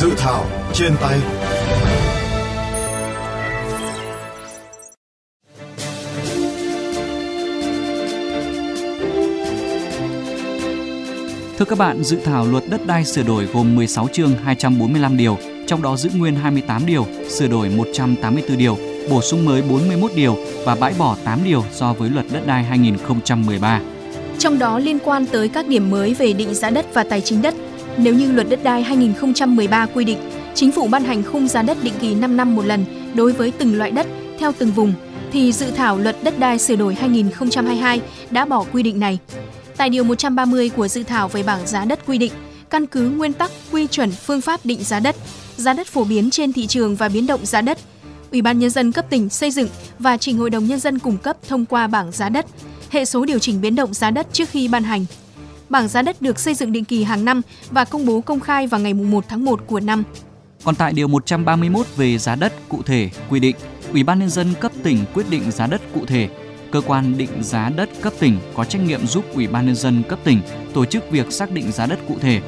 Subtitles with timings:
[0.00, 1.18] Dự thảo trên tay
[11.58, 15.36] Thưa các bạn, dự thảo luật đất đai sửa đổi gồm 16 chương 245 điều,
[15.66, 18.78] trong đó giữ nguyên 28 điều, sửa đổi 184 điều,
[19.10, 22.64] bổ sung mới 41 điều và bãi bỏ 8 điều so với luật đất đai
[22.64, 23.80] 2013.
[24.38, 27.42] Trong đó liên quan tới các điểm mới về định giá đất và tài chính
[27.42, 27.54] đất.
[28.02, 30.18] Nếu như luật đất đai 2013 quy định,
[30.54, 32.84] chính phủ ban hành khung giá đất định kỳ 5 năm một lần
[33.14, 34.06] đối với từng loại đất
[34.38, 34.94] theo từng vùng,
[35.32, 39.18] thì dự thảo luật đất đai sửa đổi 2022 đã bỏ quy định này.
[39.76, 42.32] Tại điều 130 của dự thảo về bảng giá đất quy định,
[42.70, 45.16] căn cứ nguyên tắc, quy chuẩn, phương pháp định giá đất,
[45.56, 47.78] giá đất phổ biến trên thị trường và biến động giá đất,
[48.30, 49.68] Ủy ban nhân dân cấp tỉnh xây dựng
[49.98, 52.46] và trình Hội đồng nhân dân cung cấp thông qua bảng giá đất,
[52.90, 55.04] hệ số điều chỉnh biến động giá đất trước khi ban hành.
[55.68, 58.66] Bảng giá đất được xây dựng định kỳ hàng năm và công bố công khai
[58.66, 60.04] vào ngày 1 tháng 1 của năm.
[60.64, 63.56] Còn tại điều 131 về giá đất cụ thể quy định,
[63.92, 66.28] Ủy ban nhân dân cấp tỉnh quyết định giá đất cụ thể
[66.70, 70.02] cơ quan định giá đất cấp tỉnh có trách nhiệm giúp Ủy ban nhân dân
[70.08, 70.40] cấp tỉnh
[70.74, 72.40] tổ chức việc xác định giá đất cụ thể.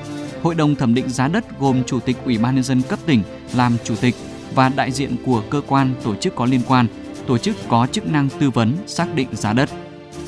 [0.42, 3.22] Hội đồng thẩm định giá đất gồm Chủ tịch Ủy ban nhân dân cấp tỉnh
[3.54, 4.14] làm chủ tịch
[4.54, 6.86] và đại diện của cơ quan tổ chức có liên quan,
[7.26, 9.70] tổ chức có chức năng tư vấn xác định giá đất.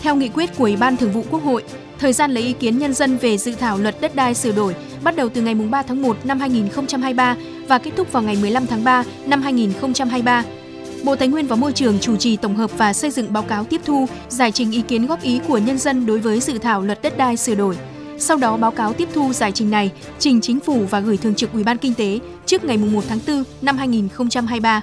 [0.02, 1.64] Theo nghị quyết của Ủy ban Thường vụ Quốc hội,
[2.02, 4.74] thời gian lấy ý kiến nhân dân về dự thảo luật đất đai sửa đổi
[5.04, 7.36] bắt đầu từ ngày 3 tháng 1 năm 2023
[7.68, 10.44] và kết thúc vào ngày 15 tháng 3 năm 2023
[11.04, 13.64] Bộ Tài nguyên và Môi trường chủ trì tổng hợp và xây dựng báo cáo
[13.64, 16.82] tiếp thu, giải trình ý kiến góp ý của nhân dân đối với dự thảo
[16.82, 17.76] luật đất đai sửa đổi.
[18.18, 21.34] Sau đó báo cáo tiếp thu giải trình này trình chính phủ và gửi thường
[21.34, 24.82] trực Ủy ban Kinh tế trước ngày 1 tháng 4 năm 2023.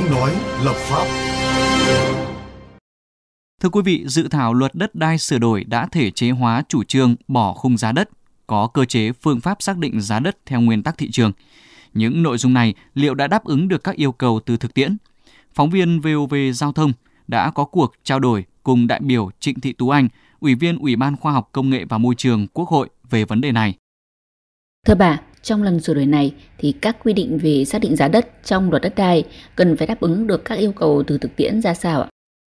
[0.00, 1.04] Tiếng nói lập pháp.
[3.60, 6.84] Thưa quý vị, dự thảo luật đất đai sửa đổi đã thể chế hóa chủ
[6.84, 8.10] trương bỏ khung giá đất,
[8.46, 11.32] có cơ chế phương pháp xác định giá đất theo nguyên tắc thị trường.
[11.94, 14.96] Những nội dung này liệu đã đáp ứng được các yêu cầu từ thực tiễn?
[15.54, 16.92] Phóng viên VOV Giao thông
[17.28, 20.08] đã có cuộc trao đổi cùng đại biểu Trịnh Thị Tú Anh,
[20.40, 23.40] Ủy viên Ủy ban Khoa học Công nghệ và Môi trường Quốc hội về vấn
[23.40, 23.74] đề này.
[24.86, 28.08] Thưa bà, trong lần sửa đổi này thì các quy định về xác định giá
[28.08, 29.24] đất trong luật đất đai
[29.56, 32.09] cần phải đáp ứng được các yêu cầu từ thực tiễn ra sao ạ?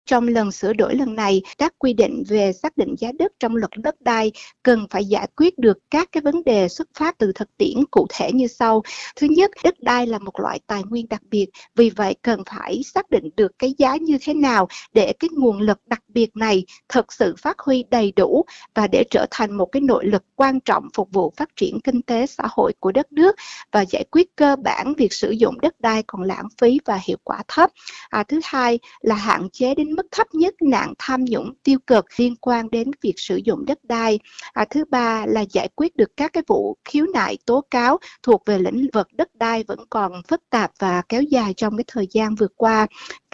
[0.07, 3.57] Trong lần sửa đổi lần này các quy định về xác định giá đất trong
[3.57, 7.33] luật đất đai cần phải giải quyết được các cái vấn đề xuất phát từ
[7.35, 8.83] thực tiễn cụ thể như sau.
[9.17, 12.83] Thứ nhất đất đai là một loại tài nguyên đặc biệt vì vậy cần phải
[12.83, 16.65] xác định được cái giá như thế nào để cái nguồn lực đặc biệt này
[16.89, 18.45] thực sự phát huy đầy đủ
[18.75, 22.03] và để trở thành một cái nội lực quan trọng phục vụ phát triển kinh
[22.03, 23.37] tế xã hội của đất nước
[23.73, 27.17] và giải quyết cơ bản việc sử dụng đất đai còn lãng phí và hiệu
[27.25, 27.71] quả thấp.
[28.11, 32.05] À, thứ hai là hạn chế đến mức thấp nhất nạn tham nhũng tiêu cực
[32.17, 34.19] liên quan đến việc sử dụng đất đai.
[34.53, 38.43] À, thứ ba là giải quyết được các cái vụ khiếu nại tố cáo thuộc
[38.47, 42.07] về lĩnh vực đất đai vẫn còn phức tạp và kéo dài trong cái thời
[42.11, 42.87] gian vừa qua.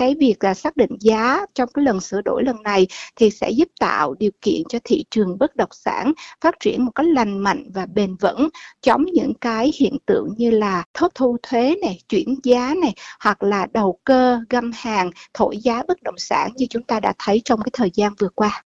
[0.02, 2.86] Cái việc là xác định giá trong cái lần sửa đổi lần này
[3.16, 6.90] thì sẽ giúp tạo điều kiện cho thị trường bất động sản phát triển một
[6.94, 8.48] cách lành mạnh và bền vững,
[8.80, 13.42] chống những cái hiện tượng như là thất thu thuế này, chuyển giá này hoặc
[13.42, 17.42] là đầu cơ găm hàng, thổi giá bất động sản như chúng ta đã thấy
[17.44, 18.62] trong cái thời gian vừa qua.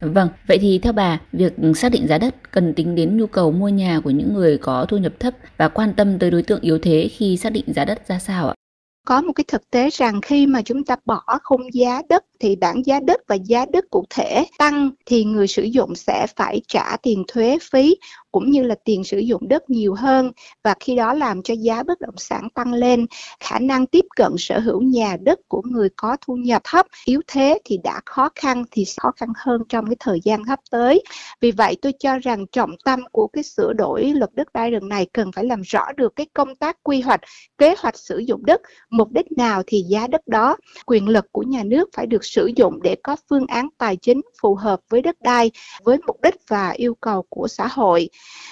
[0.00, 3.52] Vâng, vậy thì theo bà, việc xác định giá đất cần tính đến nhu cầu
[3.52, 6.60] mua nhà của những người có thu nhập thấp và quan tâm tới đối tượng
[6.60, 8.54] yếu thế khi xác định giá đất ra sao ạ?
[9.04, 12.56] Có một cái thực tế rằng khi mà chúng ta bỏ khung giá đất thì
[12.56, 16.60] bảng giá đất và giá đất cụ thể tăng thì người sử dụng sẽ phải
[16.68, 17.96] trả tiền thuế phí
[18.32, 20.32] cũng như là tiền sử dụng đất nhiều hơn
[20.64, 23.06] và khi đó làm cho giá bất động sản tăng lên,
[23.40, 27.20] khả năng tiếp cận sở hữu nhà đất của người có thu nhập thấp, yếu
[27.26, 31.02] thế thì đã khó khăn thì khó khăn hơn trong cái thời gian sắp tới.
[31.40, 34.88] Vì vậy tôi cho rằng trọng tâm của cái sửa đổi luật đất đai lần
[34.88, 37.20] này cần phải làm rõ được cái công tác quy hoạch,
[37.58, 38.60] kế hoạch sử dụng đất,
[38.90, 40.56] mục đích nào thì giá đất đó,
[40.86, 44.20] quyền lực của nhà nước phải được sử dụng để có phương án tài chính
[44.42, 45.50] phù hợp với đất đai,
[45.84, 48.08] với mục đích và yêu cầu của xã hội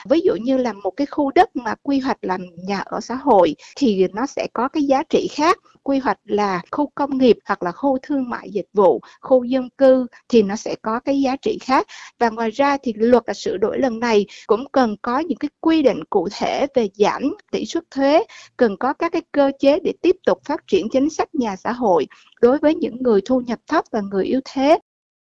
[0.08, 3.14] ví dụ như là một cái khu đất mà quy hoạch làm nhà ở xã
[3.14, 5.58] hội thì nó sẽ có cái giá trị khác.
[5.82, 9.68] Quy hoạch là khu công nghiệp hoặc là khu thương mại dịch vụ, khu dân
[9.78, 11.86] cư thì nó sẽ có cái giá trị khác.
[12.18, 15.48] Và ngoài ra thì luật là sửa đổi lần này cũng cần có những cái
[15.60, 18.24] quy định cụ thể về giảm tỷ suất thuế,
[18.56, 21.72] cần có các cái cơ chế để tiếp tục phát triển chính sách nhà xã
[21.72, 22.06] hội
[22.40, 24.78] đối với những người thu nhập thấp và người yếu thế.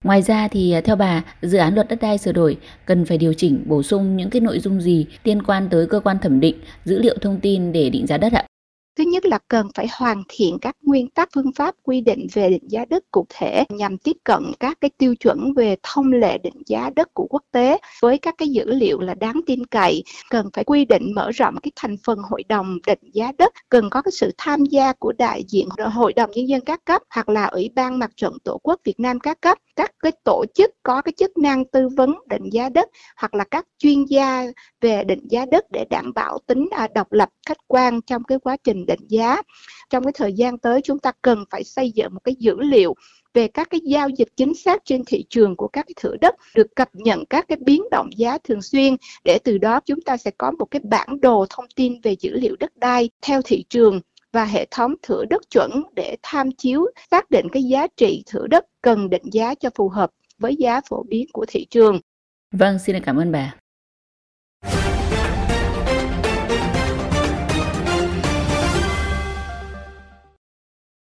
[0.04, 3.18] Ngoài ra thì à, theo bà, dự án luật đất đai sửa đổi cần phải
[3.18, 6.40] điều chỉnh bổ sung những cái nội dung gì liên quan tới cơ quan thẩm
[6.40, 8.46] định dữ liệu thông tin để định giá đất ạ?
[8.98, 12.50] Thứ nhất là cần phải hoàn thiện các nguyên tắc phương pháp quy định về
[12.50, 16.38] định giá đất cụ thể nhằm tiếp cận các cái tiêu chuẩn về thông lệ
[16.38, 20.04] định giá đất của quốc tế với các cái dữ liệu là đáng tin cậy.
[20.30, 23.90] Cần phải quy định mở rộng cái thành phần hội đồng định giá đất, cần
[23.90, 27.30] có cái sự tham gia của đại diện hội đồng nhân dân các cấp hoặc
[27.30, 30.72] là ủy ban mặt trận tổ quốc Việt Nam các cấp các cái tổ chức
[30.84, 34.44] có cái chức năng tư vấn định giá đất hoặc là các chuyên gia
[34.82, 38.40] về định giá đất để đảm bảo tính à, độc lập, khách quan trong cái
[38.40, 39.42] quá trình định giá.
[39.90, 42.96] Trong cái thời gian tới, chúng ta cần phải xây dựng một cái dữ liệu
[43.34, 46.36] về các cái giao dịch chính xác trên thị trường của các cái thửa đất,
[46.56, 48.96] được cập nhật các cái biến động giá thường xuyên.
[49.24, 52.32] Để từ đó, chúng ta sẽ có một cái bản đồ thông tin về dữ
[52.32, 54.02] liệu đất đai theo thị trường
[54.34, 58.48] và hệ thống thửa đất chuẩn để tham chiếu xác định cái giá trị thửa
[58.48, 62.00] đất cần định giá cho phù hợp với giá phổ biến của thị trường.
[62.52, 63.56] Vâng, xin cảm ơn bà.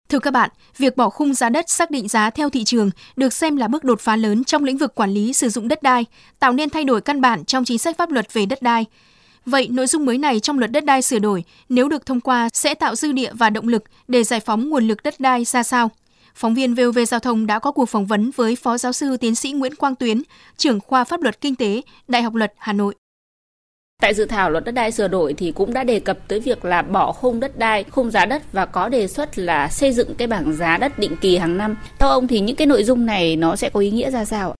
[0.09, 3.32] Thưa các bạn, việc bỏ khung giá đất xác định giá theo thị trường được
[3.32, 6.05] xem là bước đột phá lớn trong lĩnh vực quản lý sử dụng đất đai,
[6.38, 8.87] tạo nên thay đổi căn bản trong chính sách pháp luật về đất đai.
[9.50, 12.49] Vậy nội dung mới này trong luật đất đai sửa đổi nếu được thông qua
[12.53, 15.62] sẽ tạo dư địa và động lực để giải phóng nguồn lực đất đai ra
[15.62, 15.91] sao?
[16.35, 19.35] Phóng viên VOV Giao thông đã có cuộc phỏng vấn với Phó Giáo sư Tiến
[19.35, 20.23] sĩ Nguyễn Quang Tuyến,
[20.56, 22.95] trưởng khoa pháp luật kinh tế, Đại học Luật Hà Nội.
[24.03, 26.65] Tại dự thảo luật đất đai sửa đổi thì cũng đã đề cập tới việc
[26.65, 30.15] là bỏ khung đất đai, khung giá đất và có đề xuất là xây dựng
[30.15, 31.77] cái bảng giá đất định kỳ hàng năm.
[31.99, 34.55] Theo ông thì những cái nội dung này nó sẽ có ý nghĩa ra sao?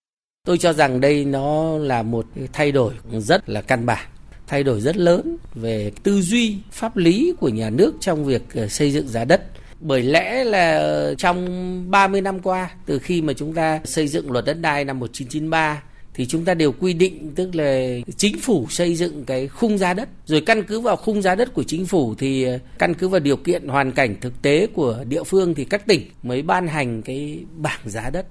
[0.47, 4.07] Tôi cho rằng đây nó là một thay đổi rất là căn bản
[4.49, 8.69] thay đổi rất lớn về tư duy, pháp lý của nhà nước trong việc ờ,
[8.69, 9.43] xây dựng giá đất.
[9.81, 14.45] Bởi lẽ là trong 30 năm qua, từ khi mà chúng ta xây dựng luật
[14.45, 15.83] đất đai năm 1993
[16.15, 19.95] thì chúng ta đều quy định tức là chính phủ xây dựng cái khung giá
[19.95, 20.09] đất.
[20.27, 23.21] Rồi căn cứ vào khung giá đất của chính phủ thì ờ, căn cứ vào
[23.21, 27.03] điều kiện hoàn cảnh thực tế của địa phương thì các tỉnh mới ban hành
[27.03, 28.27] cái bảng giá đất.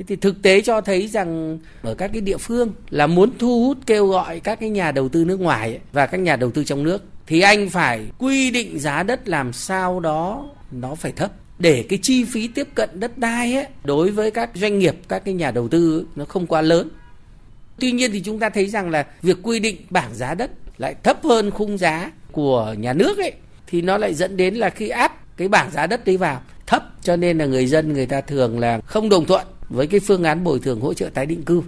[0.00, 3.64] Thế thì thực tế cho thấy rằng ở các cái địa phương là muốn thu
[3.64, 6.64] hút kêu gọi các cái nhà đầu tư nước ngoài và các nhà đầu tư
[6.64, 11.32] trong nước thì anh phải quy định giá đất làm sao đó nó phải thấp.
[11.58, 15.24] Để cái chi phí tiếp cận đất đai ấy, đối với các doanh nghiệp các
[15.24, 16.88] cái nhà đầu tư nó không quá lớn.
[17.80, 20.94] Tuy nhiên thì chúng ta thấy rằng là việc quy định bảng giá đất lại
[21.02, 23.32] thấp hơn khung giá của nhà nước ấy
[23.66, 26.82] thì nó lại dẫn đến là khi áp cái bảng giá đất đấy vào thấp.
[27.02, 30.22] Cho nên là người dân người ta thường là không đồng thuận với cái phương
[30.22, 31.62] án bồi thường hỗ trợ tái định cư.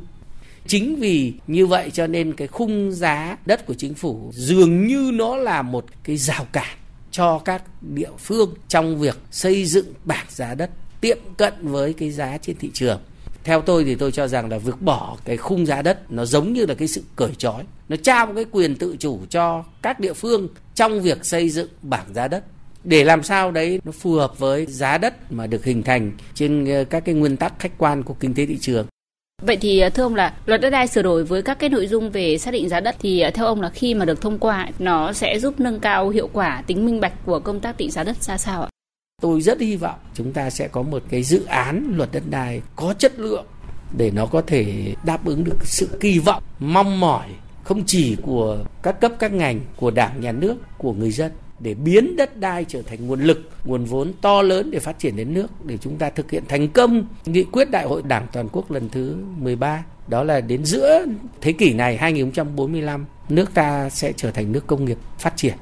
[0.67, 5.11] Chính vì như vậy cho nên cái khung giá đất của chính phủ dường như
[5.15, 6.77] nó là một cái rào cản
[7.11, 10.71] cho các địa phương trong việc xây dựng bảng giá đất
[11.01, 13.01] tiệm cận với cái giá trên thị trường.
[13.45, 16.53] Theo tôi thì tôi cho rằng là việc bỏ cái khung giá đất nó giống
[16.53, 20.01] như là cái sự cởi trói, nó trao một cái quyền tự chủ cho các
[20.01, 22.45] địa phương trong việc xây dựng bảng giá đất
[22.85, 26.65] để làm sao đấy nó phù hợp với giá đất mà được hình thành trên
[26.65, 28.87] ờ, các cái nguyên tắc khách quan của kinh tế thị trường.
[29.43, 31.87] Vậy thì ờ, thưa ông là luật đất đai sửa đổi với các cái nội
[31.87, 34.39] dung về xác định giá đất thì ờ, theo ông là khi mà được thông
[34.39, 37.91] qua nó sẽ giúp nâng cao hiệu quả tính minh bạch của công tác định
[37.91, 38.69] giá đất ra sao ạ?
[39.23, 42.63] Tôi rất hy vọng chúng ta sẽ có một cái dự án luật đất đai
[42.77, 43.47] có chất lượng
[43.97, 47.29] để nó có thể đáp ứng được sự kỳ vọng mong mỏi
[47.65, 51.75] không chỉ của các cấp các ngành của đảng nhà nước của người dân để
[51.75, 55.35] biến đất đai trở thành nguồn lực, nguồn vốn to lớn để phát triển đến
[55.35, 58.71] nước để chúng ta thực hiện thành công nghị quyết Đại hội Đảng toàn quốc
[58.71, 61.05] lần thứ 13 đó là đến giữa
[61.41, 65.55] thế kỷ này 2045 nước ta sẽ trở thành nước công nghiệp phát triển.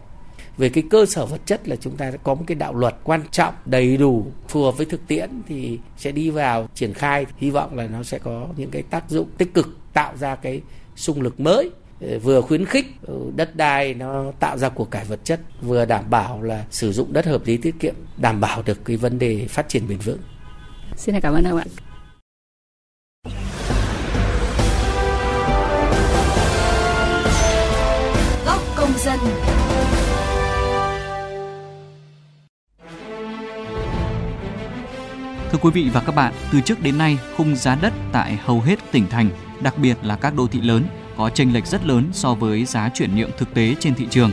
[0.57, 3.21] Về cái cơ sở vật chất là chúng ta có một cái đạo luật quan
[3.31, 7.27] trọng đầy đủ phù hợp với thực tiễn thì sẽ đi vào triển khai.
[7.37, 10.61] Hy vọng là nó sẽ có những cái tác dụng tích cực tạo ra cái
[10.97, 15.21] xung lực mới vừa khuyến khích ờ, đất đai nó tạo ra của cải vật
[15.25, 18.85] chất vừa đảm bảo là sử dụng đất hợp lý tiết kiệm đảm bảo được
[18.85, 20.19] cái vấn đề phát triển bền vững.
[20.97, 21.65] Xin cảm ơn ông ạ.
[28.47, 29.19] Góc công dân.
[35.51, 38.61] Thưa quý vị và các bạn, từ trước đến nay, khung giá đất tại hầu
[38.61, 39.31] hết tỉnh thành,
[39.63, 40.85] đặc biệt là các đô thị lớn,
[41.21, 44.31] có chênh lệch rất lớn so với giá chuyển nhượng thực tế trên thị trường.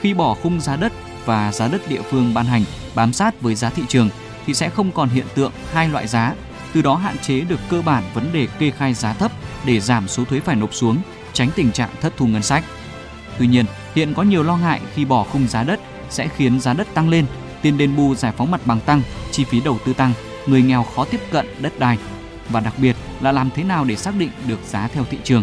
[0.00, 0.92] Khi bỏ khung giá đất
[1.24, 2.64] và giá đất địa phương ban hành
[2.94, 4.10] bám sát với giá thị trường
[4.46, 6.34] thì sẽ không còn hiện tượng hai loại giá,
[6.72, 9.32] từ đó hạn chế được cơ bản vấn đề kê khai giá thấp
[9.64, 10.98] để giảm số thuế phải nộp xuống,
[11.32, 12.64] tránh tình trạng thất thu ngân sách.
[13.38, 13.64] Tuy nhiên,
[13.94, 17.08] hiện có nhiều lo ngại khi bỏ khung giá đất sẽ khiến giá đất tăng
[17.08, 17.26] lên,
[17.62, 19.02] tiền đền bù giải phóng mặt bằng tăng,
[19.32, 20.12] chi phí đầu tư tăng,
[20.46, 21.98] người nghèo khó tiếp cận đất đai.
[22.48, 25.42] và đặc biệt là làm thế nào để xác định được giá theo thị trường.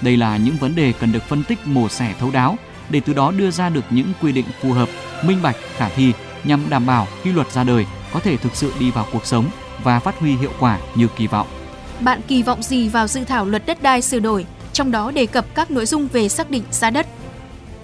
[0.00, 2.56] Đây là những vấn đề cần được phân tích mổ xẻ thấu đáo
[2.90, 4.88] để từ đó đưa ra được những quy định phù hợp,
[5.24, 6.12] minh bạch, khả thi
[6.44, 9.50] nhằm đảm bảo khi luật ra đời có thể thực sự đi vào cuộc sống
[9.84, 11.46] và phát huy hiệu quả như kỳ vọng.
[12.00, 15.26] Bạn kỳ vọng gì vào dự thảo luật đất đai sửa đổi, trong đó đề
[15.26, 17.06] cập các nội dung về xác định giá đất?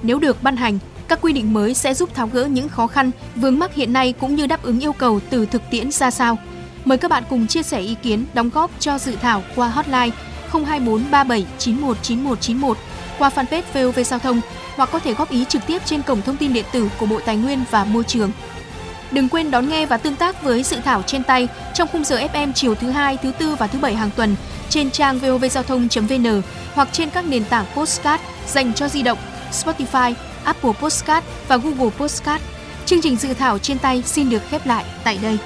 [0.02, 3.10] Nếu được ban hành, các quy định mới sẽ giúp tháo gỡ những khó khăn,
[3.34, 6.38] vướng mắc hiện nay cũng như đáp ứng yêu cầu từ thực tiễn ra sao.
[6.84, 10.10] Mời các bạn cùng chia sẻ ý kiến, đóng góp cho dự thảo qua hotline
[10.52, 12.78] 024 37 91 9191
[13.18, 14.40] qua fanpage VOV Giao thông
[14.76, 17.20] hoặc có thể góp ý trực tiếp trên cổng thông tin điện tử của Bộ
[17.24, 18.30] Tài nguyên và Môi trường.
[19.10, 22.16] Đừng quên đón nghe và tương tác với dự thảo trên tay trong khung giờ
[22.16, 24.36] FM chiều thứ hai, thứ tư và thứ bảy hàng tuần
[24.68, 26.42] trên trang vovgiao thông.vn
[26.74, 29.18] hoặc trên các nền tảng postcard dành cho di động
[29.52, 32.44] Spotify, Apple Postcard và Google Postcard.
[32.86, 35.38] Chương trình dự thảo trên tay xin được khép lại tại đây.